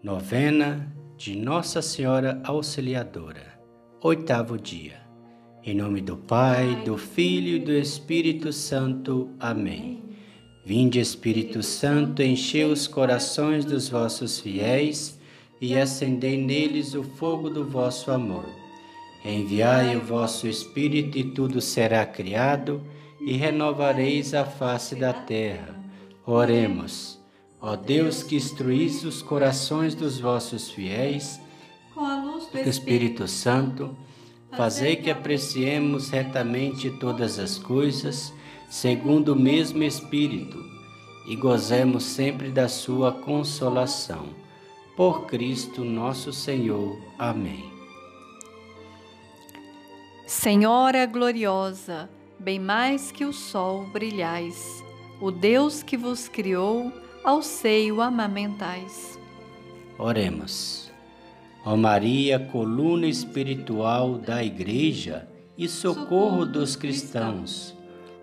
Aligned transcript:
Novena 0.00 0.94
de 1.16 1.34
Nossa 1.34 1.82
Senhora 1.82 2.40
Auxiliadora, 2.44 3.58
oitavo 4.00 4.56
dia. 4.56 5.00
Em 5.64 5.74
nome 5.74 6.00
do 6.00 6.16
Pai, 6.16 6.84
do 6.84 6.96
Filho 6.96 7.56
e 7.56 7.58
do 7.58 7.72
Espírito 7.72 8.52
Santo. 8.52 9.28
Amém. 9.40 10.04
Vinde, 10.64 11.00
Espírito 11.00 11.64
Santo, 11.64 12.22
enchei 12.22 12.64
os 12.64 12.86
corações 12.86 13.64
dos 13.64 13.88
vossos 13.88 14.38
fiéis 14.38 15.18
e 15.60 15.76
acendei 15.76 16.38
neles 16.38 16.94
o 16.94 17.02
fogo 17.02 17.50
do 17.50 17.64
vosso 17.64 18.12
amor. 18.12 18.46
Enviai 19.24 19.96
o 19.96 20.00
vosso 20.00 20.46
Espírito 20.46 21.18
e 21.18 21.24
tudo 21.24 21.60
será 21.60 22.06
criado 22.06 22.80
e 23.20 23.32
renovareis 23.32 24.32
a 24.32 24.44
face 24.44 24.94
da 24.94 25.12
terra. 25.12 25.74
Oremos. 26.24 27.17
Ó 27.60 27.74
Deus 27.74 28.22
que 28.22 28.36
instruís 28.36 29.04
os 29.04 29.20
corações 29.20 29.94
dos 29.94 30.20
vossos 30.20 30.70
fiéis, 30.70 31.40
com 31.92 32.04
a 32.04 32.22
luz 32.22 32.46
do 32.46 32.58
Espírito 32.58 33.26
Santo, 33.26 33.96
fazei 34.56 34.94
que 34.94 35.10
apreciemos 35.10 36.08
retamente 36.08 36.90
todas 36.90 37.38
as 37.38 37.58
coisas, 37.58 38.32
segundo 38.70 39.32
o 39.32 39.36
mesmo 39.36 39.82
Espírito, 39.82 40.64
e 41.26 41.34
gozemos 41.34 42.04
sempre 42.04 42.50
da 42.50 42.68
sua 42.68 43.10
consolação. 43.10 44.26
Por 44.96 45.26
Cristo 45.26 45.84
nosso 45.84 46.32
Senhor. 46.32 46.96
Amém. 47.18 47.78
Senhora 50.26 51.06
gloriosa, 51.06 52.08
bem 52.38 52.58
mais 52.58 53.10
que 53.10 53.24
o 53.24 53.32
sol 53.32 53.86
brilhais, 53.86 54.84
o 55.20 55.30
Deus 55.30 55.82
que 55.82 55.96
vos 55.96 56.28
criou, 56.28 56.92
ao 57.24 57.42
seio 57.42 58.00
amamentais. 58.00 59.18
Oremos. 59.98 60.90
Ó 61.64 61.76
Maria, 61.76 62.38
coluna 62.38 63.06
espiritual 63.06 64.16
da 64.18 64.42
Igreja 64.42 65.28
e 65.56 65.68
socorro 65.68 66.46
dos 66.46 66.76
cristãos, 66.76 67.76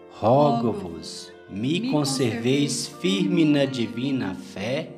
rogo-vos, 0.10 1.32
me 1.50 1.92
conserveis 1.92 2.88
firme 2.88 3.44
na 3.44 3.66
divina 3.66 4.34
fé 4.34 4.90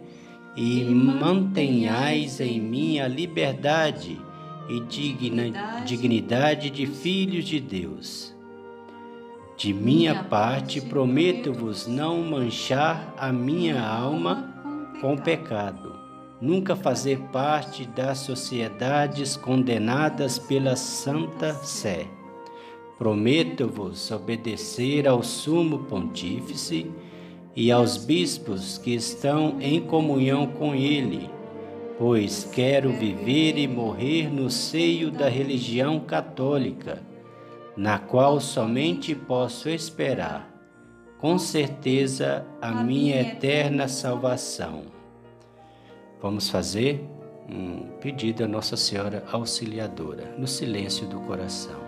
e 0.55 0.83
mantenhais 0.85 2.39
em 2.39 2.61
mim 2.61 2.99
a 2.99 3.07
liberdade 3.07 4.19
e 4.69 4.79
digna, 4.81 5.81
dignidade 5.83 6.69
de 6.69 6.85
filhos 6.85 7.45
de 7.45 7.59
Deus 7.59 8.36
de 9.57 9.73
minha 9.73 10.23
parte, 10.23 10.79
prometo-vos 10.79 11.87
não 11.87 12.21
manchar 12.21 13.11
a 13.17 13.33
minha 13.33 13.81
alma 13.81 14.53
com 15.01 15.17
pecado, 15.17 15.95
nunca 16.39 16.75
fazer 16.75 17.17
parte 17.31 17.83
das 17.87 18.19
sociedades 18.19 19.35
condenadas 19.35 20.37
pela 20.37 20.75
Santa 20.75 21.55
Sé. 21.55 22.05
Prometo-vos 22.99 24.11
obedecer 24.11 25.07
ao 25.07 25.23
Sumo 25.23 25.79
Pontífice 25.85 26.91
e 27.55 27.71
aos 27.71 27.97
bispos 27.97 28.77
que 28.77 28.93
estão 28.93 29.59
em 29.59 29.81
comunhão 29.81 30.45
com 30.45 30.75
ele, 30.75 31.31
pois 31.97 32.43
quero 32.43 32.91
viver 32.91 33.57
e 33.57 33.67
morrer 33.67 34.31
no 34.31 34.51
seio 34.51 35.09
da 35.09 35.27
religião 35.27 35.99
católica 35.99 37.01
na 37.77 37.99
qual 37.99 38.41
somente 38.41 39.13
posso 39.13 39.69
esperar, 39.69 40.51
com 41.19 41.37
certeza, 41.37 42.45
a 42.59 42.71
minha 42.71 43.21
eterna 43.21 43.87
salvação. 43.87 44.85
Vamos 46.21 46.49
fazer 46.49 47.07
um 47.47 47.87
pedido 48.01 48.43
a 48.43 48.47
Nossa 48.47 48.75
Senhora 48.75 49.23
Auxiliadora, 49.31 50.35
no 50.37 50.47
silêncio 50.47 51.07
do 51.07 51.19
coração. 51.21 51.86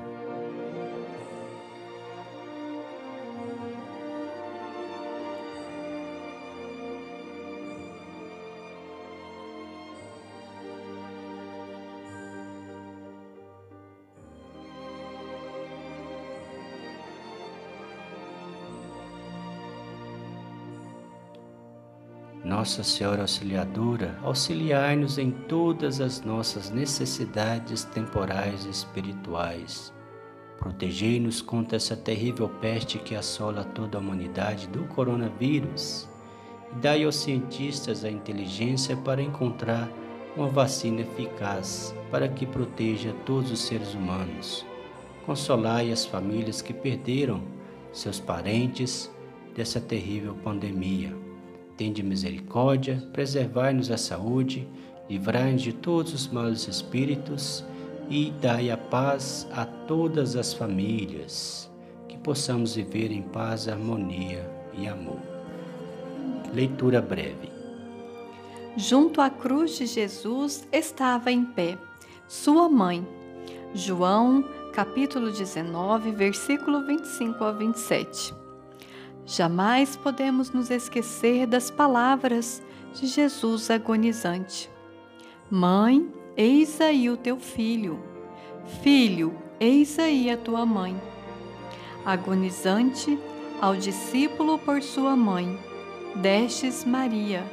Nossa 22.59 22.83
Senhora 22.83 23.21
Auxiliadora, 23.21 24.20
auxiliai-nos 24.21 25.17
em 25.17 25.31
todas 25.31 26.02
as 26.02 26.20
nossas 26.20 26.70
necessidades 26.70 27.86
temporais 27.86 28.65
e 28.65 28.70
espirituais. 28.70 29.93
Protegei-nos 30.58 31.42
contra 31.42 31.77
essa 31.77 31.95
terrível 31.95 32.49
peste 32.49 32.99
que 32.99 33.15
assola 33.15 33.64
toda 33.64 33.97
a 33.97 34.02
humanidade 34.02 34.67
do 34.67 34.83
coronavírus. 34.89 36.05
E 36.73 36.75
dai 36.81 37.05
aos 37.05 37.15
cientistas 37.15 38.03
a 38.03 38.11
inteligência 38.11 38.97
para 38.97 39.21
encontrar 39.21 39.89
uma 40.36 40.49
vacina 40.49 40.99
eficaz 40.99 41.95
para 42.11 42.27
que 42.27 42.45
proteja 42.45 43.15
todos 43.26 43.52
os 43.52 43.61
seres 43.61 43.93
humanos. 43.93 44.65
Consolai 45.26 45.93
as 45.93 46.05
famílias 46.05 46.61
que 46.61 46.73
perderam 46.73 47.41
seus 47.93 48.20
parentes 48.20 49.09
dessa 49.55 49.80
terrível 49.80 50.36
pandemia 50.43 51.28
Tende 51.79 52.03
misericórdia, 52.03 53.01
preservai-nos 53.13 53.89
a 53.89 53.95
saúde, 53.95 54.67
livrai-nos 55.09 55.61
de 55.61 55.71
todos 55.71 56.13
os 56.13 56.27
maus 56.27 56.67
espíritos 56.67 57.63
e 58.09 58.33
dai 58.41 58.69
a 58.69 58.75
paz 58.75 59.47
a 59.53 59.63
todas 59.65 60.35
as 60.35 60.53
famílias, 60.53 61.71
que 62.09 62.17
possamos 62.17 62.75
viver 62.75 63.13
em 63.13 63.21
paz, 63.21 63.69
harmonia 63.69 64.45
e 64.73 64.89
amor. 64.89 65.21
Leitura 66.53 67.01
breve. 67.01 67.49
Junto 68.75 69.21
à 69.21 69.29
cruz 69.29 69.77
de 69.77 69.85
Jesus 69.85 70.67
estava 70.73 71.31
em 71.31 71.45
pé 71.45 71.77
sua 72.27 72.67
mãe. 72.67 73.07
João, 73.73 74.43
capítulo 74.73 75.31
19, 75.31 76.11
versículo 76.11 76.85
25 76.85 77.41
a 77.41 77.53
27. 77.53 78.39
Jamais 79.29 79.95
podemos 79.95 80.49
nos 80.49 80.71
esquecer 80.71 81.45
das 81.45 81.69
palavras 81.69 82.63
de 82.95 83.05
Jesus 83.05 83.69
agonizante. 83.69 84.67
Mãe, 85.51 86.11
eis 86.35 86.81
aí 86.81 87.11
o 87.11 87.15
teu 87.15 87.37
filho. 87.37 87.99
Filho, 88.81 89.37
eis 89.59 89.99
aí 89.99 90.31
a 90.31 90.35
tua 90.35 90.65
mãe. 90.65 90.99
Agonizante 92.03 93.19
ao 93.61 93.75
discípulo 93.75 94.57
por 94.57 94.81
sua 94.81 95.15
mãe, 95.15 95.59
destes 96.15 96.83
Maria, 96.83 97.43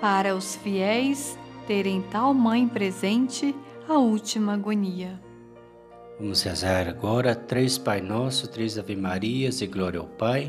para 0.00 0.36
os 0.36 0.54
fiéis 0.54 1.36
terem 1.66 2.02
tal 2.02 2.32
mãe 2.32 2.68
presente 2.68 3.52
a 3.88 3.94
última 3.94 4.54
agonia. 4.54 5.20
Vamos 6.20 6.44
rezar 6.44 6.86
agora 6.86 7.34
três 7.34 7.76
Pai 7.78 8.00
Nosso, 8.00 8.46
três 8.46 8.78
Ave 8.78 8.94
Marias 8.94 9.60
e 9.60 9.66
Glória 9.66 9.98
ao 9.98 10.06
Pai 10.06 10.48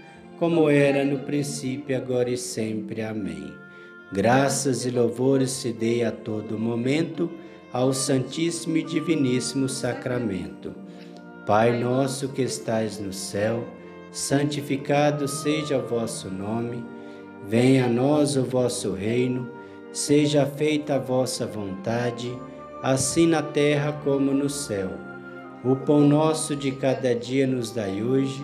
como 0.41 0.67
era 0.71 1.05
no 1.05 1.19
princípio, 1.19 1.95
agora 1.95 2.27
e 2.27 2.35
sempre. 2.35 3.03
Amém. 3.03 3.53
Graças 4.11 4.87
e 4.87 4.89
louvores 4.89 5.51
se 5.51 5.71
dê 5.71 6.03
a 6.03 6.11
todo 6.11 6.57
momento 6.57 7.29
ao 7.71 7.93
Santíssimo 7.93 8.75
e 8.77 8.81
Diviníssimo 8.81 9.69
Sacramento. 9.69 10.73
Pai 11.45 11.79
nosso 11.79 12.29
que 12.29 12.41
estais 12.41 12.99
no 12.99 13.13
céu, 13.13 13.63
santificado 14.11 15.27
seja 15.27 15.77
o 15.77 15.87
vosso 15.87 16.27
nome, 16.27 16.83
venha 17.47 17.85
a 17.85 17.89
nós 17.89 18.35
o 18.35 18.43
vosso 18.43 18.93
reino, 18.93 19.47
seja 19.91 20.43
feita 20.43 20.95
a 20.95 20.99
vossa 20.99 21.45
vontade, 21.45 22.35
assim 22.81 23.27
na 23.27 23.43
terra 23.43 23.93
como 24.03 24.31
no 24.31 24.49
céu. 24.49 24.89
O 25.63 25.75
pão 25.75 25.99
nosso 25.99 26.55
de 26.55 26.71
cada 26.71 27.13
dia 27.13 27.45
nos 27.45 27.69
dai 27.69 28.01
hoje, 28.01 28.43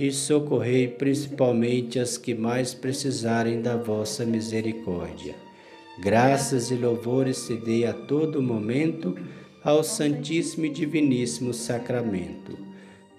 e 0.00 0.10
socorrei 0.10 0.88
principalmente 0.88 1.98
as 1.98 2.16
que 2.16 2.34
mais 2.34 2.74
precisarem 2.74 3.60
da 3.60 3.76
vossa 3.76 4.24
misericórdia. 4.24 5.36
Graças 6.00 6.70
e 6.70 6.74
louvores 6.74 7.36
se 7.36 7.54
dê 7.54 7.84
a 7.84 7.92
todo 7.92 8.42
momento 8.42 9.14
ao 9.62 9.84
Santíssimo 9.84 10.66
e 10.66 10.70
Diviníssimo 10.70 11.52
Sacramento 11.52 12.70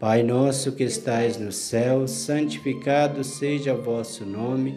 Pai 0.01 0.24
nosso 0.24 0.72
que 0.72 0.83
estais 0.83 1.38
no 1.38 1.51
céu, 1.51 2.07
santificado 2.07 3.24
seja 3.24 3.75
o 3.75 3.83
vosso 3.83 4.25
nome. 4.25 4.75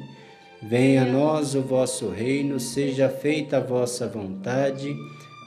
Venha 0.63 1.01
a 1.01 1.07
nós 1.07 1.55
o 1.55 1.63
vosso 1.63 2.11
reino, 2.11 2.61
seja 2.61 3.09
feita 3.09 3.57
a 3.57 3.61
vossa 3.61 4.07
vontade, 4.07 4.95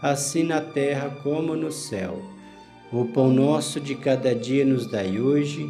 assim 0.01 0.41
na 0.41 0.59
terra 0.61 1.19
como 1.21 1.55
no 1.55 1.71
céu. 1.71 2.19
O 2.91 3.05
pão 3.05 3.29
nosso 3.31 3.79
de 3.79 3.93
cada 3.93 4.33
dia 4.33 4.65
nos 4.65 4.89
dai 4.89 5.19
hoje, 5.19 5.69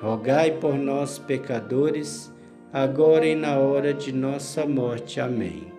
rogai 0.00 0.52
por 0.52 0.74
nós, 0.74 1.18
pecadores, 1.18 2.32
agora 2.72 3.26
e 3.26 3.34
na 3.34 3.58
hora 3.58 3.94
de 3.94 4.12
nossa 4.12 4.66
morte. 4.66 5.20
Amém. 5.20 5.72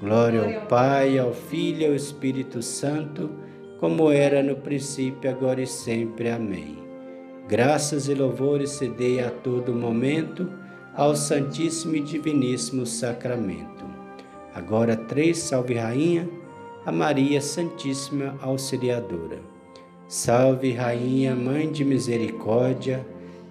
Glória 0.00 0.42
ao 0.42 0.66
Pai, 0.66 1.18
ao 1.18 1.32
Filho 1.32 1.82
e 1.82 1.86
ao 1.86 1.94
Espírito 1.94 2.60
Santo, 2.62 3.30
como 3.80 4.10
era 4.10 4.42
no 4.42 4.56
princípio, 4.56 5.30
agora 5.30 5.62
e 5.62 5.66
sempre. 5.66 6.28
Amém. 6.28 6.78
Graças 7.48 8.08
e 8.08 8.14
louvores 8.14 8.70
se 8.70 8.88
dê 8.88 9.20
a 9.20 9.30
todo 9.30 9.72
momento 9.72 10.50
ao 10.94 11.14
Santíssimo 11.14 11.94
e 11.94 12.00
Diviníssimo 12.00 12.84
Sacramento. 12.84 13.84
Agora, 14.54 14.96
três, 14.96 15.38
salve 15.38 15.74
Rainha, 15.74 16.28
a 16.84 16.90
Maria 16.90 17.40
Santíssima 17.40 18.36
Auxiliadora. 18.40 19.38
Salve 20.08 20.72
Rainha, 20.72 21.34
Mãe 21.34 21.70
de 21.70 21.84
Misericórdia, 21.84 23.06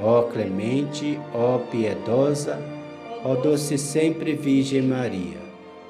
Ó 0.00 0.24
clemente, 0.24 1.18
ó 1.34 1.58
piedosa, 1.58 2.58
ó 3.24 3.34
doce 3.34 3.78
sempre 3.78 4.34
Virgem 4.34 4.82
Maria, 4.82 5.38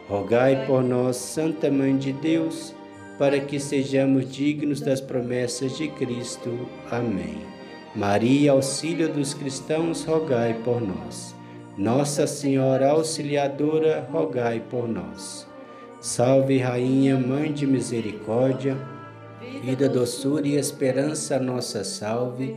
rogai 0.09 0.65
por 0.65 0.83
nós, 0.83 1.17
Santa 1.17 1.71
Mãe 1.71 1.97
de 1.97 2.13
Deus, 2.13 2.73
para 3.19 3.41
que 3.41 3.59
sejamos 3.59 4.31
dignos 4.31 4.81
das 4.81 5.01
promessas 5.01 5.77
de 5.77 5.89
Cristo. 5.89 6.69
Amém. 6.91 7.39
Maria, 7.97 8.53
auxílio 8.53 9.09
dos 9.09 9.35
cristãos, 9.35 10.05
rogai 10.05 10.55
por 10.63 10.81
nós. 10.81 11.35
Nossa 11.77 12.27
Senhora 12.27 12.91
Auxiliadora, 12.91 14.07
rogai 14.13 14.61
por 14.61 14.89
nós. 14.89 15.47
Salve, 16.01 16.59
Rainha, 16.59 17.19
Mãe 17.19 17.53
de 17.53 17.67
Misericórdia, 17.67 18.77
vida, 19.63 19.89
doçura 19.89 20.47
e 20.47 20.57
esperança, 20.57 21.39
nossa 21.39 21.83
salve. 21.83 22.57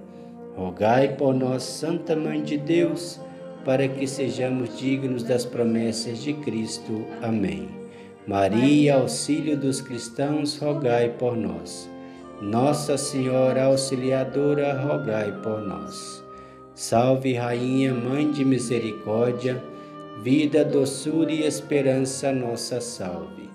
rogai 0.55 1.15
por 1.15 1.33
nós, 1.33 1.63
Santa 1.63 2.15
Mãe 2.15 2.41
de 2.41 2.57
Deus, 2.57 3.19
para 3.63 3.87
que 3.87 4.07
sejamos 4.07 4.77
dignos 4.77 5.23
das 5.23 5.45
promessas 5.45 6.21
de 6.23 6.33
Cristo. 6.33 7.05
Amém. 7.21 7.69
Maria, 8.27 8.95
auxílio 8.95 9.57
dos 9.57 9.81
cristãos, 9.81 10.57
rogai 10.57 11.09
por 11.09 11.35
nós. 11.35 11.89
Nossa 12.41 12.97
Senhora 12.97 13.65
Auxiliadora, 13.65 14.73
rogai 14.73 15.31
por 15.41 15.61
nós. 15.61 16.23
Salve, 16.73 17.33
Rainha, 17.33 17.93
Mãe 17.93 18.31
de 18.31 18.43
Misericórdia, 18.43 19.61
vida, 20.23 20.63
doçura 20.63 21.31
e 21.31 21.45
esperança, 21.45 22.31
nossa 22.31 22.81
salve. 22.81 23.49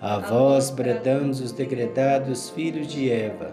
A 0.00 0.18
vós 0.18 0.70
bradamos 0.70 1.40
os 1.40 1.52
degredados 1.52 2.50
filhos 2.50 2.86
de 2.86 3.10
Eva, 3.10 3.52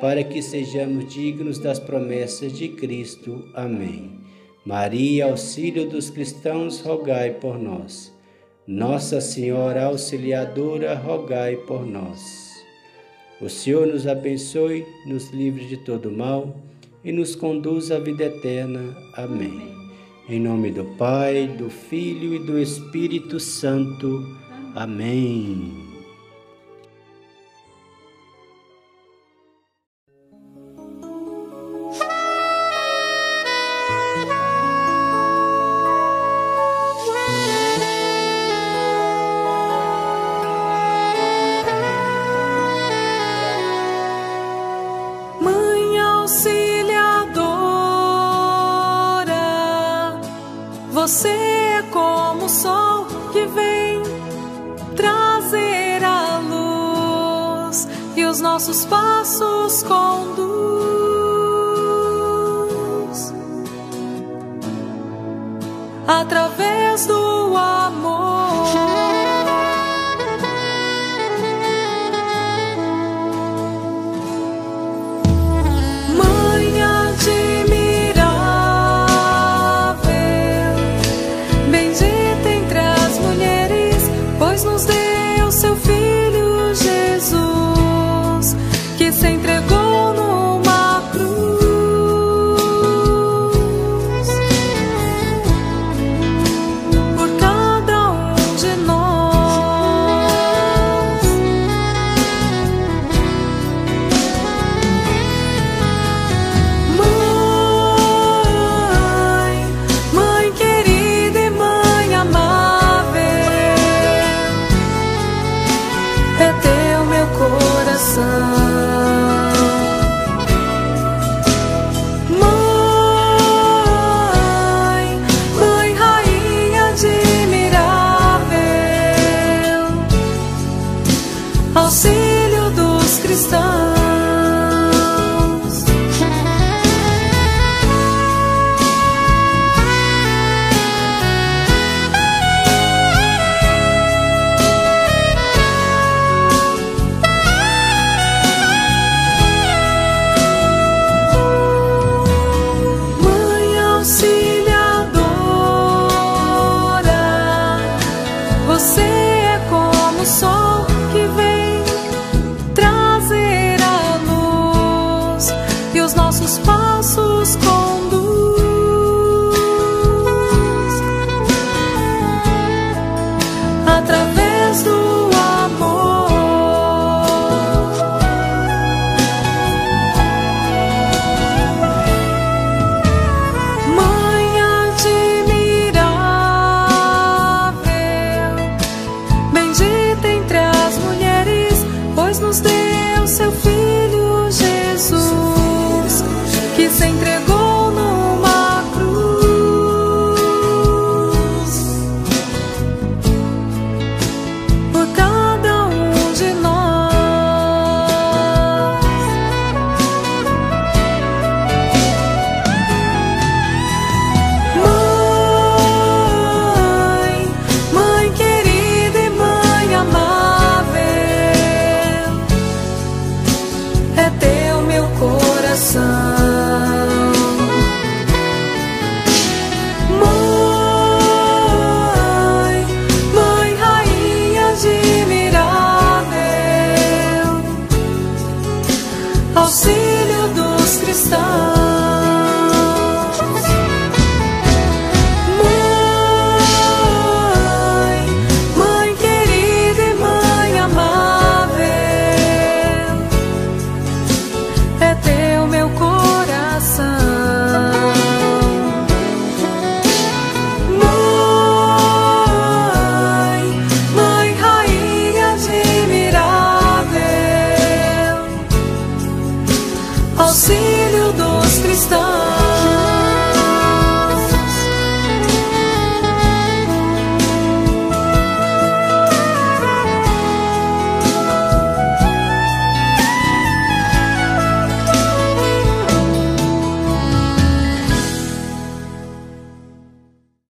para 0.00 0.22
que 0.22 0.42
sejamos 0.42 1.12
dignos 1.12 1.58
das 1.58 1.78
promessas 1.78 2.52
de 2.52 2.68
Cristo. 2.68 3.48
Amém. 3.54 4.20
Maria, 4.64 5.26
auxílio 5.26 5.88
dos 5.88 6.10
cristãos, 6.10 6.80
rogai 6.80 7.34
por 7.34 7.58
nós. 7.58 8.12
Nossa 8.66 9.20
Senhora 9.20 9.84
Auxiliadora, 9.84 10.94
rogai 10.94 11.56
por 11.56 11.86
nós. 11.86 12.52
O 13.40 13.48
Senhor 13.48 13.86
nos 13.86 14.06
abençoe, 14.06 14.84
nos 15.06 15.30
livre 15.30 15.66
de 15.66 15.76
todo 15.76 16.10
mal 16.10 16.56
e 17.04 17.12
nos 17.12 17.36
conduz 17.36 17.92
à 17.92 17.98
vida 18.00 18.24
eterna. 18.24 18.96
Amém. 19.14 19.76
Em 20.28 20.40
nome 20.40 20.72
do 20.72 20.84
Pai, 20.96 21.46
do 21.46 21.70
Filho 21.70 22.34
e 22.34 22.38
do 22.40 22.58
Espírito 22.58 23.38
Santo. 23.38 24.26
Amém. 24.74 25.85